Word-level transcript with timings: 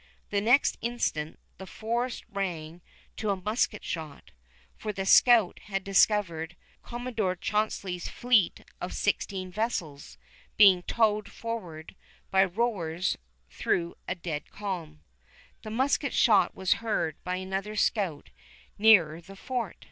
The 0.31 0.41
next 0.41 0.79
instant 0.81 1.37
the 1.59 1.67
forest 1.67 2.23
rang 2.27 2.81
to 3.17 3.29
a 3.29 3.35
musket 3.35 3.83
shot, 3.83 4.31
for 4.75 4.91
the 4.91 5.05
scout 5.05 5.59
had 5.65 5.83
discovered 5.83 6.55
Commodore 6.81 7.35
Chauncey's 7.35 8.07
fleet 8.07 8.63
of 8.81 8.93
sixteen 8.95 9.51
vessels 9.51 10.17
being 10.57 10.81
towed 10.81 11.31
forward 11.31 11.95
by 12.31 12.43
rowers 12.43 13.15
through 13.51 13.93
a 14.07 14.15
dead 14.15 14.49
calm. 14.49 15.03
The 15.61 15.69
musket 15.69 16.15
shot 16.15 16.55
was 16.55 16.73
heard 16.81 17.23
by 17.23 17.35
another 17.35 17.75
scout 17.75 18.31
nearer 18.79 19.21
the 19.21 19.35
fort. 19.35 19.77